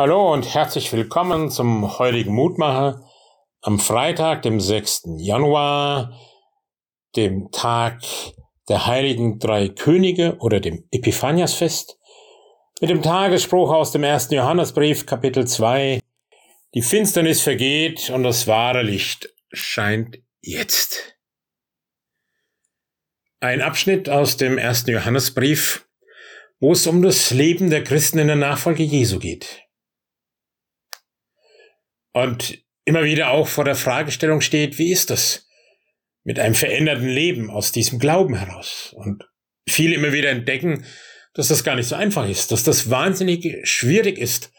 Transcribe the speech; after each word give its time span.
Hallo 0.00 0.32
und 0.32 0.54
herzlich 0.54 0.92
willkommen 0.92 1.50
zum 1.50 1.98
heutigen 1.98 2.32
Mutmacher 2.32 3.04
am 3.62 3.80
Freitag, 3.80 4.42
dem 4.42 4.60
6. 4.60 5.16
Januar, 5.16 6.16
dem 7.16 7.50
Tag 7.50 8.04
der 8.68 8.86
heiligen 8.86 9.40
drei 9.40 9.68
Könige 9.68 10.36
oder 10.38 10.60
dem 10.60 10.86
Epiphaniasfest, 10.92 11.98
mit 12.80 12.90
dem 12.90 13.02
Tagesspruch 13.02 13.72
aus 13.72 13.90
dem 13.90 14.04
ersten 14.04 14.34
Johannesbrief, 14.34 15.04
Kapitel 15.04 15.48
2. 15.48 15.98
Die 16.74 16.82
Finsternis 16.82 17.40
vergeht 17.40 18.08
und 18.10 18.22
das 18.22 18.46
wahre 18.46 18.84
Licht 18.84 19.34
scheint 19.50 20.20
jetzt. 20.40 21.16
Ein 23.40 23.62
Abschnitt 23.62 24.08
aus 24.08 24.36
dem 24.36 24.58
ersten 24.58 24.92
Johannesbrief, 24.92 25.88
wo 26.60 26.70
es 26.70 26.86
um 26.86 27.02
das 27.02 27.32
Leben 27.32 27.68
der 27.70 27.82
Christen 27.82 28.20
in 28.20 28.28
der 28.28 28.36
Nachfolge 28.36 28.84
Jesu 28.84 29.18
geht 29.18 29.67
und 32.12 32.58
immer 32.84 33.04
wieder 33.04 33.30
auch 33.30 33.48
vor 33.48 33.64
der 33.64 33.74
Fragestellung 33.74 34.40
steht, 34.40 34.78
wie 34.78 34.90
ist 34.90 35.10
das 35.10 35.46
mit 36.24 36.38
einem 36.38 36.54
veränderten 36.54 37.08
Leben 37.08 37.50
aus 37.50 37.72
diesem 37.72 37.98
Glauben 37.98 38.34
heraus? 38.34 38.94
Und 38.96 39.24
viele 39.68 39.94
immer 39.94 40.12
wieder 40.12 40.30
entdecken, 40.30 40.84
dass 41.34 41.48
das 41.48 41.64
gar 41.64 41.76
nicht 41.76 41.88
so 41.88 41.96
einfach 41.96 42.28
ist, 42.28 42.50
dass 42.50 42.64
das 42.64 42.90
wahnsinnig 42.90 43.60
schwierig 43.64 44.18
ist, 44.18 44.50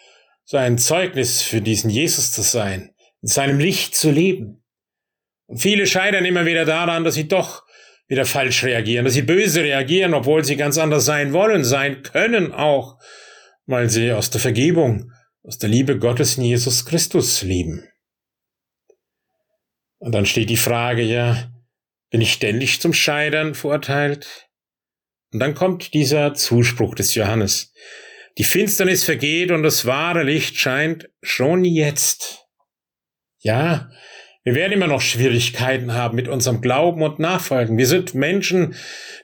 so 0.45 0.57
ein 0.57 0.77
Zeugnis 0.77 1.41
für 1.41 1.61
diesen 1.61 1.89
Jesus 1.89 2.31
zu 2.31 2.41
sein, 2.41 2.93
in 3.21 3.27
seinem 3.27 3.59
Licht 3.59 3.95
zu 3.95 4.11
leben. 4.11 4.63
Und 5.47 5.57
viele 5.57 5.85
scheitern 5.87 6.25
immer 6.25 6.45
wieder 6.45 6.65
daran, 6.65 7.03
dass 7.03 7.15
sie 7.15 7.27
doch 7.27 7.63
wieder 8.07 8.25
falsch 8.25 8.63
reagieren, 8.63 9.05
dass 9.05 9.13
sie 9.13 9.21
böse 9.21 9.63
reagieren, 9.63 10.13
obwohl 10.13 10.43
sie 10.43 10.55
ganz 10.55 10.77
anders 10.77 11.05
sein 11.05 11.33
wollen, 11.33 11.63
sein 11.63 12.01
können 12.01 12.51
auch, 12.51 12.97
weil 13.65 13.89
sie 13.89 14.11
aus 14.11 14.29
der 14.31 14.41
Vergebung 14.41 15.11
aus 15.43 15.57
der 15.57 15.69
Liebe 15.69 15.97
Gottes 15.97 16.37
in 16.37 16.43
Jesus 16.43 16.85
Christus 16.85 17.41
lieben. 17.41 17.87
Und 19.97 20.13
dann 20.13 20.25
steht 20.25 20.49
die 20.49 20.57
Frage, 20.57 21.01
ja, 21.01 21.51
bin 22.09 22.21
ich 22.21 22.33
ständig 22.33 22.81
zum 22.81 22.93
Scheitern 22.93 23.53
verurteilt? 23.53 24.49
Und 25.31 25.39
dann 25.39 25.53
kommt 25.53 25.93
dieser 25.93 26.33
Zuspruch 26.33 26.95
des 26.95 27.13
Johannes. 27.15 27.73
Die 28.37 28.43
Finsternis 28.43 29.03
vergeht 29.03 29.51
und 29.51 29.63
das 29.63 29.85
wahre 29.85 30.23
Licht 30.23 30.57
scheint 30.57 31.09
schon 31.21 31.65
jetzt. 31.65 32.45
Ja, 33.39 33.89
wir 34.49 34.55
werden 34.55 34.73
immer 34.73 34.87
noch 34.87 35.01
Schwierigkeiten 35.01 35.93
haben 35.93 36.15
mit 36.15 36.27
unserem 36.27 36.59
Glauben 36.59 37.03
und 37.03 37.19
Nachfolgen. 37.19 37.77
Wir 37.77 37.85
sind 37.85 38.15
Menschen, 38.15 38.73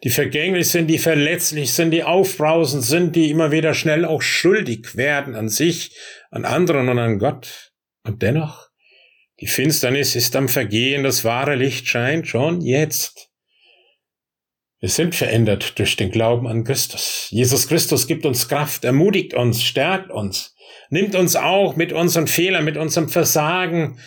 die 0.04 0.12
vergänglich 0.12 0.70
sind, 0.70 0.86
die 0.86 1.00
verletzlich 1.00 1.74
sind, 1.74 1.90
die 1.90 2.04
aufbrausend 2.04 2.84
sind, 2.84 3.16
die 3.16 3.32
immer 3.32 3.50
wieder 3.52 3.74
schnell 3.74 4.06
auch 4.06 4.22
schuldig 4.22 4.96
werden 4.98 5.34
an 5.34 5.50
sich, 5.50 5.98
an 6.30 6.46
anderen 6.46 6.90
und 6.90 7.00
an 7.00 7.18
Gott. 7.18 7.72
Und 8.04 8.22
dennoch, 8.22 8.70
die 9.42 9.48
Finsternis 9.48 10.16
ist 10.16 10.36
am 10.36 10.48
Vergehen, 10.48 11.04
das 11.04 11.26
wahre 11.26 11.56
Licht 11.56 11.88
scheint 11.88 12.28
schon 12.28 12.62
jetzt. 12.62 13.32
Wir 14.80 14.90
sind 14.90 15.16
verändert 15.16 15.80
durch 15.80 15.96
den 15.96 16.12
Glauben 16.12 16.46
an 16.46 16.64
Christus. 16.64 17.30
Jesus 17.32 17.68
Christus 17.68 18.06
gibt 18.06 18.28
uns 18.28 18.48
Kraft, 18.48 18.86
ermutigt 18.86 19.34
uns, 19.34 19.64
stärkt 19.64 20.12
uns, 20.12 20.54
nimmt 20.92 21.16
uns 21.16 21.36
auch 21.36 21.76
mit 21.76 21.94
unseren 21.94 22.28
Fehlern, 22.28 22.64
mit 22.64 22.78
unserem 22.78 23.10
Versagen, 23.10 23.98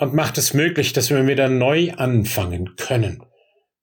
und 0.00 0.14
macht 0.14 0.38
es 0.38 0.54
möglich, 0.54 0.94
dass 0.94 1.10
wir 1.10 1.26
wieder 1.26 1.50
neu 1.50 1.92
anfangen 1.92 2.74
können. 2.76 3.22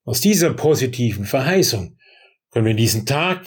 Aus 0.04 0.20
dieser 0.20 0.52
positiven 0.52 1.24
Verheißung 1.24 1.96
können 2.50 2.64
wir 2.64 2.72
in 2.72 2.76
diesen 2.76 3.06
Tag 3.06 3.46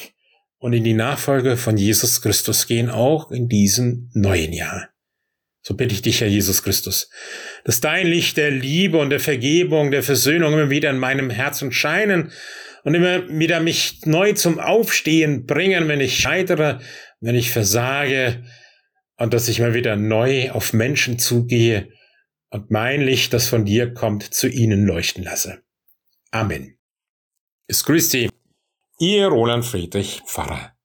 und 0.58 0.72
in 0.72 0.86
die 0.86 0.94
Nachfolge 0.94 1.58
von 1.58 1.75
Jesus 1.75 2.22
Christus 2.22 2.67
gehen, 2.67 2.89
auch 2.89 3.30
in 3.30 3.49
diesem 3.49 4.09
neuen 4.14 4.53
Jahr. 4.53 4.88
So 5.61 5.75
bitte 5.75 5.94
ich 5.94 6.02
dich, 6.02 6.22
Herr 6.22 6.30
Jesus 6.30 6.64
Christus, 6.64 7.09
dass 7.66 7.81
dein 7.81 8.08
Licht 8.08 8.38
der 8.38 8.52
Liebe 8.52 8.97
und 8.97 9.09
der 9.09 9.19
Vergebung, 9.19 9.92
der 9.92 10.02
Versöhnung 10.02 10.53
immer 10.53 10.69
wieder 10.69 10.92
in 10.92 10.97
meinem 10.97 11.30
Herzen 11.30 11.73
scheinen 11.73 12.31
und 12.86 12.95
immer 12.95 13.27
wieder 13.27 13.60
mich 13.60 13.99
neu 14.05 14.31
zum 14.31 14.60
Aufstehen 14.60 15.45
bringen, 15.45 15.89
wenn 15.89 15.99
ich 15.99 16.20
scheitere, 16.20 16.80
wenn 17.20 17.36
ich 17.36 17.52
versage 17.52 18.43
und 19.17 19.33
dass 19.33 19.49
ich 19.49 19.60
mal 19.60 19.73
wieder 19.73 19.98
neu 19.98 20.52
auf 20.52 20.71
Menschen 20.71 21.20
zugehe, 21.20 21.89
und 22.52 22.70
mein 22.70 23.02
Licht, 23.02 23.34
das 23.34 23.48
von 23.48 23.66
dir 23.66 23.94
kommt, 23.94 24.23
zu 24.34 24.48
ihnen 24.48 24.86
leuchten 24.86 25.23
lasse. 25.23 25.64
Amen. 26.30 26.78
Es 27.67 27.84
grüßt 27.84 28.12
Sie, 28.12 28.30
Ihr 29.00 29.28
Roland 29.28 29.66
Friedrich 29.66 30.22
Pfarrer. 30.28 30.76